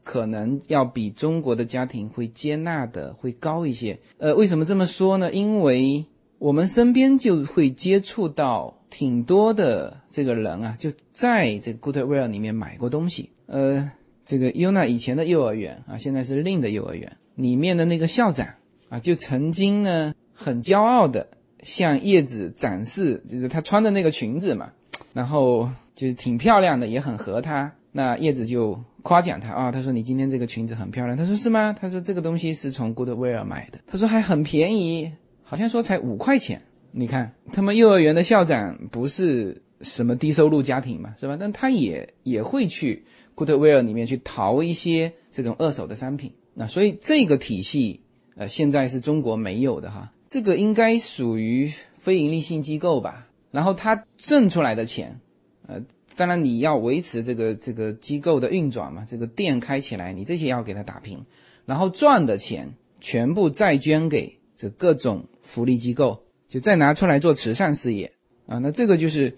[0.03, 3.99] 可能要比中国的家庭会接纳的会高一些。
[4.17, 5.31] 呃，为什么这么说呢？
[5.31, 6.03] 因为
[6.39, 13.29] 我们身边就会接触到挺多的这个人啊，就在这个 Goodwill 里面买过东西。
[13.45, 13.93] 呃，
[14.25, 18.49] 这个 Yuna 以前的幼儿园啊，现在是另的幼儿园里面的那个校长
[18.89, 20.15] 啊，就曾经呢。
[20.35, 21.29] 很骄傲的
[21.63, 24.73] 向叶子展示，就是她穿的那个裙子嘛，
[25.13, 27.73] 然后就是挺漂亮的，也很合她。
[27.91, 31.17] 那叶子就夸奖她啊，她说你今天这个裙子很漂亮。
[31.17, 31.75] 她说是吗？
[31.79, 33.79] 她说这个东西是从 Goodwill 买的。
[33.87, 36.63] 她说还很便宜，好像说才五块钱。
[36.91, 41.37] 你看他们幼儿园的校长不是什么低收入家庭嘛，是吧？
[41.39, 46.33] 但他也也会去 Goodwill 里面去淘一些这种二手的商品。
[46.55, 48.01] 那所以这个体系，
[48.37, 50.13] 呃，现在是中国没有的哈。
[50.29, 53.27] 这个应该属于非盈利性机构吧？
[53.53, 55.21] 然后他挣出来的钱，
[55.69, 55.81] 呃，
[56.17, 61.25] 当然你要维持这个这个机构的运转嘛，这个店开起来，你这些要给他打平，
[61.67, 68.13] 然后赚的钱全部再捐给这各种福利机构，就再拿出来做慈善事业
[68.47, 68.59] 啊。
[68.59, 69.37] 那这个就是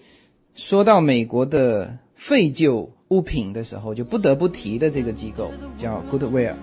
[0.55, 6.55] 说到美国的废旧物品的时候，就不得不提的这个机构叫 Goodwill。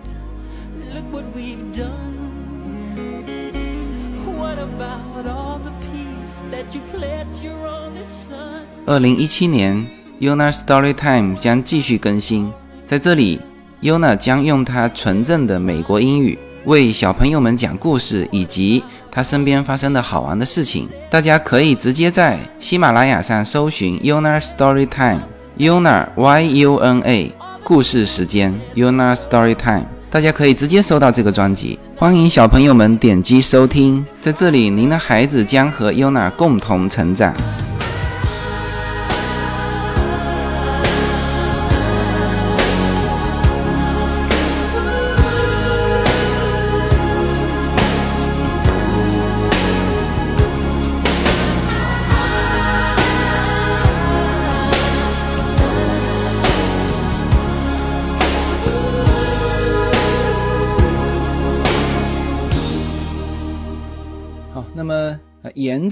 [8.84, 9.86] 二零一七年
[10.20, 12.52] ，Yuna Story Time 将继续更新。
[12.86, 13.40] 在这里
[13.80, 20.88] ，Yuna 将用她纯正的美国英语为小朋友们讲故事，以及她身边发生的好玩的事情。
[21.08, 27.32] 大家可以直接在喜马拉雅上搜寻 Yuna Story Time，Yuna Y U N A，
[27.64, 29.86] 故事时间，Yuna Story Time。
[30.12, 34.04] 大家可以直接收到这个专辑，欢迎小朋友们点击收听。
[34.20, 37.32] 在这里，您的孩子将和 Yuna 共同成长。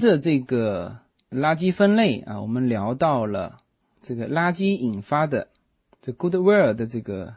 [0.01, 0.97] 着这个
[1.29, 3.59] 垃圾分类啊，我们聊到了
[4.01, 5.47] 这个垃圾引发的
[6.01, 7.35] 这 Goodwill 的这个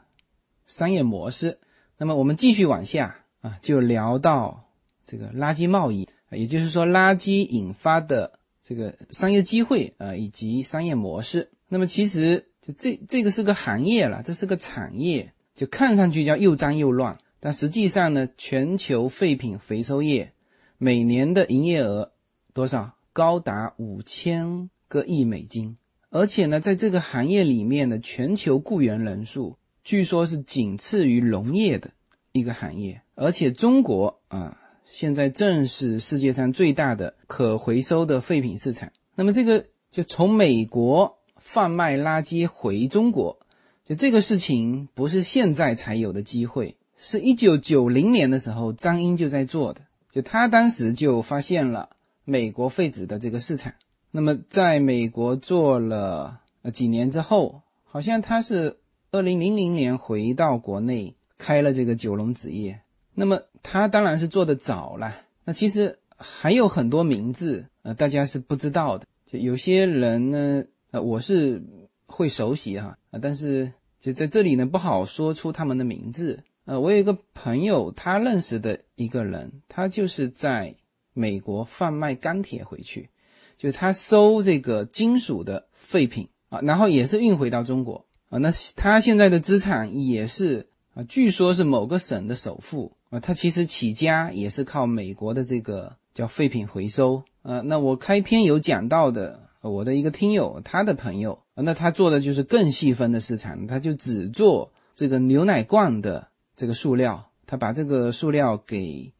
[0.66, 1.58] 商业模式。
[1.98, 4.64] 那么我们继续往下啊，就聊到
[5.04, 11.50] 这个垃圾贸易，也就是说垃圾引发的这个商业机会啊，以及商业模式。
[11.68, 20.32] 那么其实就这这个是个行业了，这是个产业，就看上去叫又脏又乱，但实际上呢，全球废品回收业
[20.78, 22.10] 每年的营业额
[22.54, 22.94] 多少？
[23.12, 25.76] 高达五千个亿美金，
[26.10, 29.56] 而且呢，在这个行业里面的全球雇员人数。
[29.82, 31.90] 据说，是仅次于农业的
[32.30, 38.90] 一个行业，而且中国啊，现在正是世界上最大的可回收的废品市场。
[39.16, 43.38] 那么，这个就从美国贩卖垃圾回中国，
[43.84, 49.80] 就这个事情不是现在才有的机会，是一九九零年的时候，张英就在做的。
[50.10, 51.90] 就他当时就发现了
[52.24, 53.72] 美国废纸的这个市场。
[54.10, 58.76] 那么，在美国做了呃几年之后，好像他是。
[59.10, 62.80] 二零零零年回到国内开了这个九龙纸业，
[63.14, 65.14] 那么他当然是做的早了。
[65.44, 69.06] 那其实还有很多名字，呃，大家是不知道的。
[69.24, 71.62] 就有些人呢，呃，我是
[72.06, 76.42] 会熟悉哈，啊，但是就在这里呢不好说出他们的名字。
[76.64, 80.74] 呃，我有一个朋友，他认识的一个人，他就是在
[81.14, 83.08] 美国贩卖钢铁回去，
[83.56, 88.04] 就他收这个金属的废品啊，然后也是运回到中国。
[88.28, 93.20] 啊，那他现在的资产也是啊，据说是某个省的首富啊。
[93.20, 97.60] 他其实起家也是靠美国的这个叫废品回收啊。
[97.60, 109.12] 那我开篇有讲到的，我的一个听友，他的朋友啊，那他做的就是更细分的市场，他就只做这个牛奶罐的这个塑料，他把这个塑料给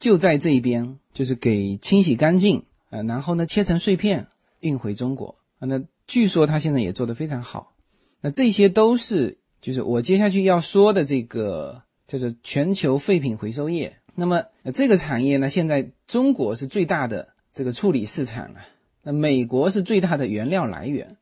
[0.00, 4.26] 就在这一边，就是给清洗干净啊，然后呢切成碎片
[4.58, 5.66] 运回中国啊。
[5.66, 7.74] 那据说他现在也做得非常好。
[8.22, 13.98] 那这些都是，就是我接下去要说的这个叫做全球废品回收业。
[14.14, 14.44] 那么
[14.74, 18.60] 这个产业呢，现在中国是最大的这个处理市场了，
[19.02, 21.16] 那美国是最大的原料来源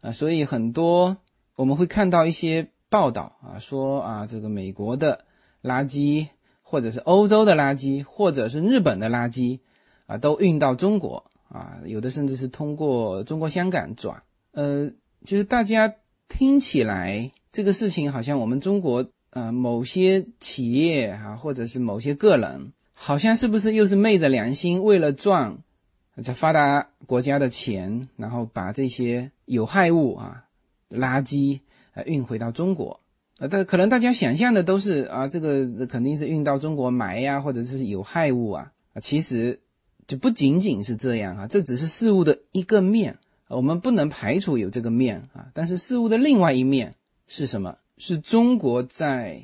[0.00, 1.16] 啊，所以很多
[1.56, 5.24] 我们会看到一些报道啊，说啊这个美国的
[5.62, 6.28] 垃圾，
[6.64, 9.60] 或者是欧洲的垃圾，或者是日本的垃圾
[10.06, 14.90] 啊，都运到中国啊，有的甚至是通过中国香港转，呃，
[15.24, 15.94] 就是大家。
[16.26, 25.58] 听起来这个事情好像我们中国呃某些企业啊，或者是某些个人，好像是不是又是昧着良心，为了赚
[26.24, 30.44] 这发达国家的钱，然后把这些有害物啊、
[30.88, 31.60] 垃圾
[31.92, 32.98] 呃运回到中国？
[33.38, 39.60] 呃，但可能大家想象的都是啊，这个肯定是运到中国埋呀，或者是有害物啊啊，其实
[40.06, 43.18] 就不仅仅是这样啊，这只是事物的一个面。
[43.48, 46.94] 我们不能排除有这个面啊，但是事物的另外一面
[47.26, 47.76] 是什么？
[47.98, 49.42] 是中国在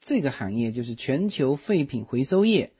[0.00, 2.72] 这个行业，就是全球废品回收业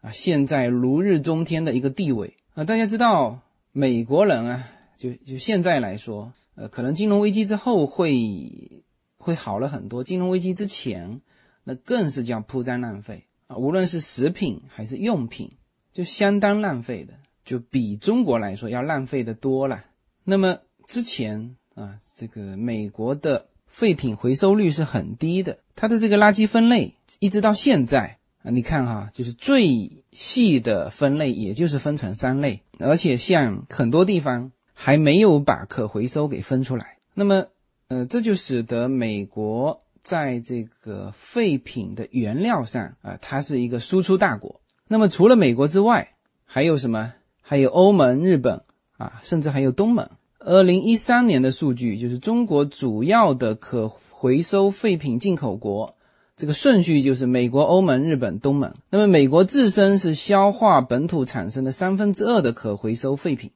[0.00, 2.64] 啊，现在如日中天的一个地位啊。
[2.64, 3.40] 大家知道，
[3.72, 8.84] 美国人啊，就就现在来说，呃，可能金融危机之后会
[9.26, 11.20] 会好了很多，金融危机之前
[11.64, 15.50] 那更是叫铺张浪费啊，无论是食品还是用品，
[15.92, 17.14] 就相当浪费的，
[17.44, 19.84] 就比中国来说要浪费的多了。
[20.22, 36.98] 那么之前啊，这个美国的废品回收率是很低的，它的这个垃圾分类一直到现在啊，你看哈，就是最细的分类，也就是分成三类，而且像很多地方还没有把可回收给分出来。
[37.12, 37.48] 那么，
[37.88, 44.60] 呃，这就使得美国在这个废品的原料上啊，它是一个输出大国。
[44.88, 46.14] 那么除了美国之外，
[46.44, 47.12] 还有什么？
[47.40, 48.62] 还有欧盟、日本。
[48.98, 50.08] 啊，甚至还有东盟。
[50.38, 55.94] 二零一三年的数据就是中国主要的可回收废品进口国，
[56.34, 58.72] 这个顺序就是美国、欧盟、日本、东盟。
[58.88, 63.50] 那么美国自身是消化本土产生的三分之二的可回收废品，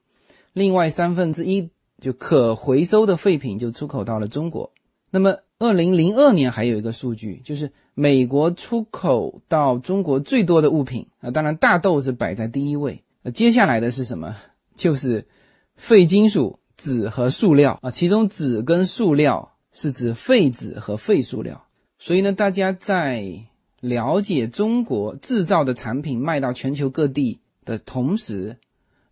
[0.53, 1.71] 另外三分之一
[2.01, 4.69] 就可回收的废品就出口到了中国。
[5.09, 14.35] 那么二零零二年还有一个数据，就是美国出口到中国最多的物品啊，当然大豆是摆在第一位，那接下来的是什么？
[14.75, 15.27] 就是
[15.75, 21.63] 废金属、纸和塑料啊，其中纸跟塑料是指废纸和废塑料。
[21.99, 23.45] 所以呢，大家在
[23.79, 28.57] 了解中国制造的产品卖到全球各地的同时，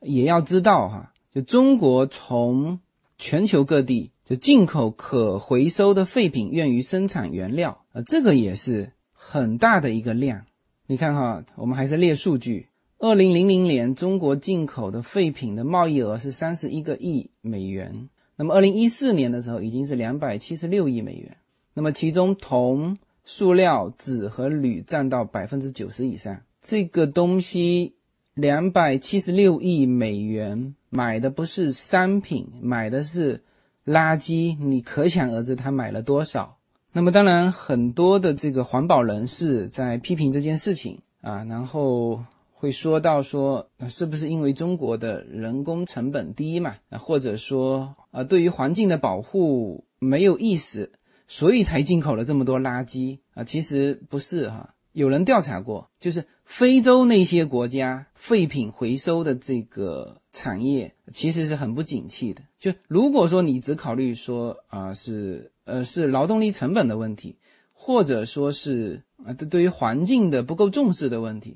[0.01, 2.79] 也要知道哈，就中国从
[3.17, 10.45] 全球各地就进口可回收的废品，用于生产原料啊，这个也是很大的一个量。
[10.87, 12.67] 你看哈，我们还是列数据。
[12.97, 21.37] 二零零零年中国进口的废品的贸易额是三十一个亿美元，那么二零一四年的时候已经是两百七十六亿美元。
[21.73, 26.41] 那么其中铜、塑料、纸和铝占到百分之九十以上。
[26.61, 27.93] 这个东西
[28.33, 33.43] 两百七十六亿美元买的不是商品，买的是
[33.85, 36.57] 垃圾，你可想而知他买了多少。
[36.91, 42.23] 那么当然，很多的这个环保人士在批评这件事情啊，然后。
[42.61, 46.75] 会说到说，是不是因为中国的人工成本低嘛？
[46.89, 50.91] 啊，或者说啊，对于环境的保护没有意识，
[51.25, 53.45] 所以才进口了这么多垃圾啊？
[53.45, 62.41] 其实不是哈，有人调查过，就是非洲那些国家废品回收的这个产业其实是很不景气的。
[62.59, 67.37] 就如果说你只考虑说啊，是呃是劳动力成本的问题，
[67.71, 71.55] 或者说是啊对对于环境的不够重视的问题。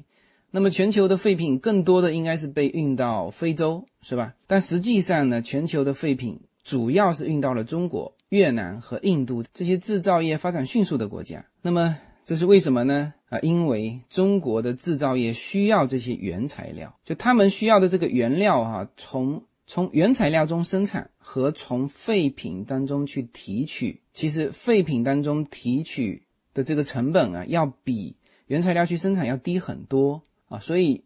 [0.49, 4.33] 那么全球的废品更多的应该是被运到非洲，是吧？
[4.47, 11.43] 但实际上呢，全球的废品主要是运到了中国、越南和印度这些制造业发展迅速的国家。
[11.61, 13.13] 那么这是为什么呢？
[13.34, 26.21] 啊，因为中国的制造业需要这些原材料，就他们需要的这个原料哈，从从原材料中生产和从废品当中去提取，其实废品当中提取
[26.53, 28.15] 的这个成本啊，要比
[28.45, 30.21] 原材料去生产要低很多。
[30.47, 31.03] 啊，所以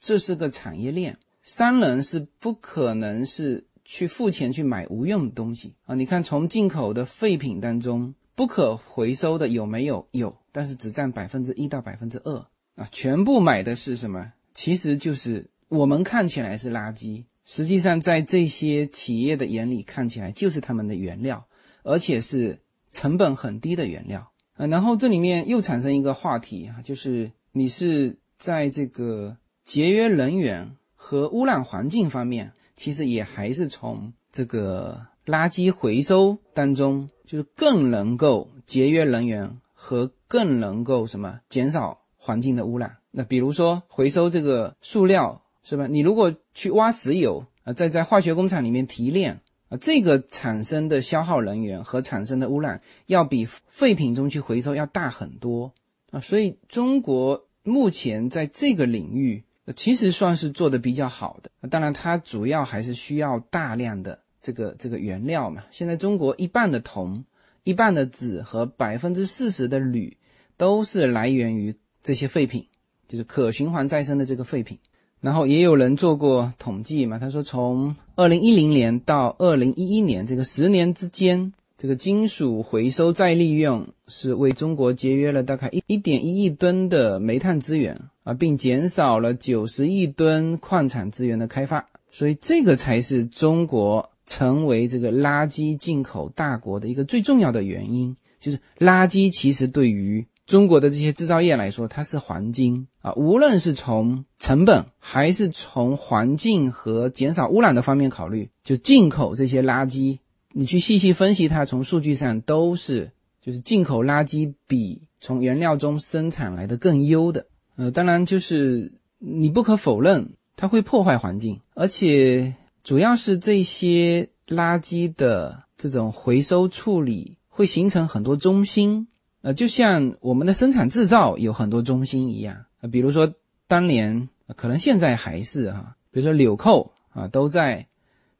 [0.00, 5.94] 这是个产业链，商人是不可能是去付钱去买无用的东西啊。
[5.94, 10.04] 你看，从进口的废品当中，不可回收的有没有？
[10.10, 12.36] 有，但是只占百分之一到百分之二
[12.76, 12.86] 啊。
[12.90, 14.32] 全部买的是什么？
[14.54, 21.46] 其实就是我们看起来是垃圾，实际上在这些企业的眼里看起来就是他们的原料，
[21.82, 22.58] 而且是
[22.90, 24.66] 成本很低的原料啊。
[24.66, 28.16] 然后这里面又产生一个话题啊，就是你是。
[28.40, 29.36] 在这个
[29.66, 42.96] 节约能源和污染环境方面，其实也还是从这个垃圾回收当中，就是更能够节约能源和更能够什么减少环境的污染。
[43.10, 45.88] 那比如说回收这个塑料，是吧？
[45.88, 55.72] 你如果去挖石油啊，再在化学工厂里面提炼啊，这个产生的消耗能源和产生的污染，要比废品中去回收要大很多
[56.12, 56.20] 啊。
[56.20, 57.44] 所以中国。
[57.62, 59.44] 目前在这个领域，
[59.76, 61.68] 其实算是做的比较好的。
[61.68, 65.62] 当然，它主要还是需要大量的这个这个原料嘛。
[65.70, 67.22] 现在中国一半的铜、
[67.64, 70.16] 一半的纸和百分之四十的铝，
[70.56, 72.66] 都是来源于这些废品，
[73.08, 74.78] 就是可循环再生的这个废品。
[75.20, 81.52] 然后也有人做过统计嘛，他说从二零一零年到二零一一年这个十年之间。
[81.82, 98.16] 这个金属回收再利用是为中国节约了大概一一点一亿吨的煤炭资源啊，并减少了九十亿吨矿产资源的开发，所以这个才是中国成为这个垃圾进口大国的一个最重要的原因。
[98.38, 110.20] 就是垃圾其实对于中国的这些制造业来说，它是黄金啊，无论是从成本还是从环境和减少污染的方面考虑，就进口这些垃圾。
[110.52, 113.10] 你去细细分析它，从数据上都是，
[113.42, 117.46] 就是进口垃圾比从原料中生产来的更优的。
[117.76, 129.08] 呃，当然就是你不可否认，它会破坏环境，而且主要是这些垃圾的这种回收处理会形成很多中心，
[129.42, 132.64] 呃，就像我们的生产制造有很多中心一样。
[132.80, 133.32] 呃，比如说
[133.66, 137.86] 当年，可能现在还是哈，比如说纽扣啊，都在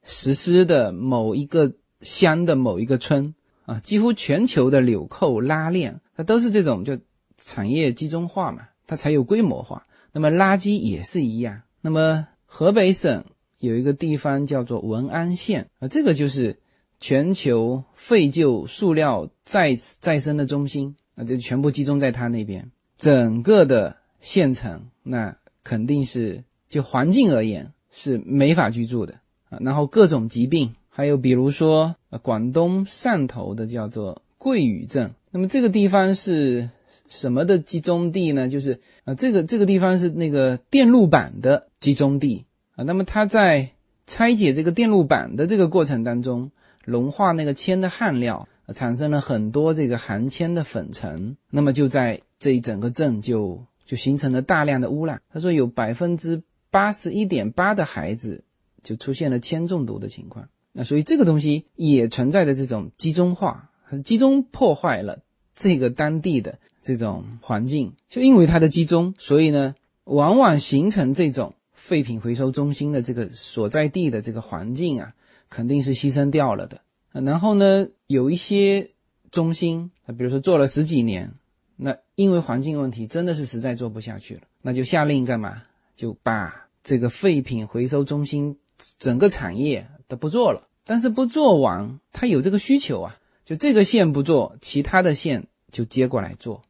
[0.05, 1.73] 实施的某一个。
[2.03, 3.35] 乡的某一个村
[3.67, 6.99] 啊，几乎全球的纽扣拉链，它都是这种就
[7.37, 9.87] 产业集中化嘛，它才有规模化。
[10.11, 11.61] 那么垃圾也是一样。
[11.83, 13.23] 那么河北省
[13.61, 16.59] 有一个地方叫做文安县啊，这个就是
[16.99, 22.69] 全球废旧塑料再再生的中心，那就全部集中在它那边。
[22.99, 29.15] 整个的县城那肯定是就环境而言是没法居住的
[29.49, 30.75] 啊，然后各种疾病。
[30.93, 36.69] 还有比如说，呃，广东汕头的叫做桂屿镇，那么这个地方是
[37.09, 38.49] 什么的集中地呢？
[38.49, 42.45] 就是啊，这个这个地方是那个电路板的集中地
[42.85, 43.71] 那么它在
[44.07, 46.51] 拆解这个电路板的这个过程当中，
[46.85, 55.21] 融化那个铅的焊料，产生了很多这个含铅的粉尘，那么就在这一整个镇就就形成了大量的污染。
[55.33, 58.43] 他说有百分之八十一点八的孩子
[58.83, 60.49] 就出现了铅中毒的情况。
[60.73, 63.71] 那所以这个东西也存在着这种集中化，
[64.05, 65.19] 集中破坏了
[65.55, 67.93] 这个当地的这种环境。
[68.09, 69.75] 就因为它的集中，所以呢，
[70.05, 75.15] 往往形成这种废品回收中心的这个所在地的这个环境啊，
[75.49, 76.79] 肯定是牺牲掉了的。
[77.11, 78.91] 然后呢，有一些
[79.31, 81.33] 中心，比如说做了十几年，
[81.77, 85.63] 那因为环境问题，真的是实在做不下去了，那就下令干嘛？
[85.97, 88.57] 就把这个废品回收中心
[88.99, 90.69] 整个产业都不做了。
[90.85, 96.63] 但是不做完，他有这个需求啊，就这个线不做，其他的线就接过来做，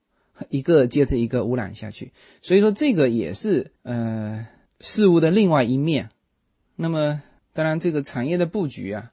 [0.51, 2.13] 一个接着一个污染下去。
[2.41, 4.47] 所以说这个也是呃
[4.81, 6.11] 事物的另外一面。
[6.75, 7.23] 那么
[7.53, 9.13] 当然，这个产业的布局啊。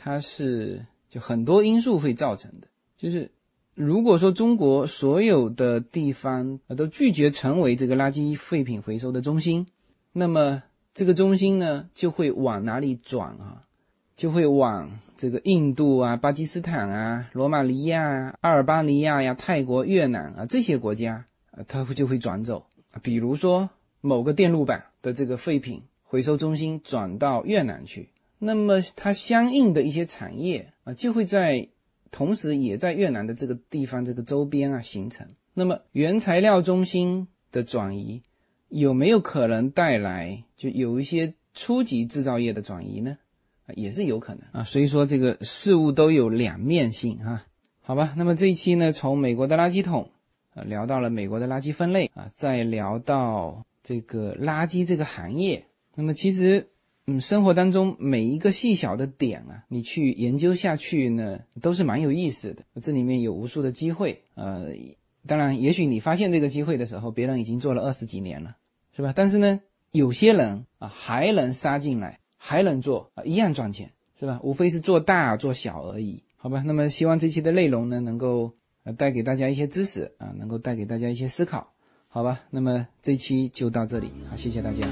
[0.00, 3.28] 它是就很多因素会造成的，就是
[3.74, 9.66] 如果说中国所有的地方啊都拒绝成为这个垃圾废品回收的中心，
[10.12, 10.62] 那么
[10.94, 13.62] 这个中心呢就会往哪里转啊？
[14.16, 22.64] 就会往这个印度啊、巴基斯坦啊、罗马尼亚、啊阿尔巴尼亚呀、泰国、越南啊这些国家啊，它就会转走。
[23.02, 23.68] 比如说
[24.00, 28.08] 某个电路板的这个废品回收中心转到越南去。
[28.38, 31.68] 那么它相应的一些产业啊，就会在
[32.10, 35.26] 同时也在越南的这个地方这个周边啊形成。
[35.54, 38.22] 那么原材料中心的转移
[38.68, 43.18] 有没有可能带来就有一些初级制造业的转移呢？
[43.66, 44.62] 啊，也是有可能啊。
[44.62, 47.44] 所以说这个事物都有两面性啊。
[47.80, 50.10] 好吧，那么这一期呢，从美国的垃圾桶
[50.54, 55.64] 啊聊到了美国的垃圾分类啊，再聊到这个垃圾这个行业。
[55.94, 56.68] 那么其实。
[57.10, 62.62] 嗯，生活当中每一个细小的点啊，你去研究下去呢，都是蛮有意思的。
[62.82, 64.66] 这里面有无数的机会，呃，
[65.26, 68.54] 当然，也许你发现这个机会的时候，别人已经做了二十几年了，
[68.94, 69.10] 是吧？
[69.16, 69.58] 但是呢，
[69.92, 74.38] 有些人啊，还能杀进来，还能做啊，一样赚钱，是吧？
[74.42, 76.62] 无非是做大做小而已，好吧？
[76.66, 78.52] 那么希望这期的内容呢，能够
[78.84, 81.72] 呃带给大家一些知识啊，能够带给大家一些思考，
[82.18, 84.84] 好吧那么这期就到这里啊谢谢大家。